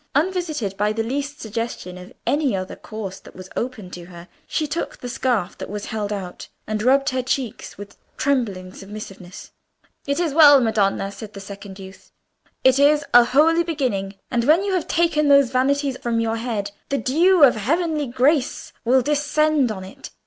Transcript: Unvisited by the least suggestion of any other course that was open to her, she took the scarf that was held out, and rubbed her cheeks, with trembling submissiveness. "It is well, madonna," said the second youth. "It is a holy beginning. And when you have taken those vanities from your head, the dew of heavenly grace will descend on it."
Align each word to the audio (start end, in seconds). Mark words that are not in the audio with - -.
Unvisited 0.15 0.75
by 0.77 0.91
the 0.91 1.03
least 1.03 1.39
suggestion 1.39 1.95
of 1.95 2.11
any 2.25 2.55
other 2.55 2.75
course 2.75 3.19
that 3.19 3.35
was 3.35 3.51
open 3.55 3.91
to 3.91 4.05
her, 4.05 4.27
she 4.47 4.65
took 4.65 4.97
the 4.97 5.07
scarf 5.07 5.55
that 5.59 5.69
was 5.69 5.85
held 5.85 6.11
out, 6.11 6.47
and 6.65 6.81
rubbed 6.81 7.09
her 7.11 7.21
cheeks, 7.21 7.77
with 7.77 7.97
trembling 8.17 8.73
submissiveness. 8.73 9.51
"It 10.07 10.19
is 10.19 10.33
well, 10.33 10.59
madonna," 10.59 11.11
said 11.11 11.33
the 11.33 11.39
second 11.39 11.77
youth. 11.77 12.11
"It 12.63 12.79
is 12.79 13.05
a 13.13 13.25
holy 13.25 13.63
beginning. 13.63 14.15
And 14.31 14.45
when 14.45 14.63
you 14.63 14.73
have 14.73 14.87
taken 14.87 15.27
those 15.27 15.51
vanities 15.51 15.97
from 15.99 16.19
your 16.19 16.37
head, 16.37 16.71
the 16.89 16.97
dew 16.97 17.43
of 17.43 17.55
heavenly 17.55 18.07
grace 18.07 18.73
will 18.83 19.03
descend 19.03 19.71
on 19.71 19.83
it." 19.83 20.09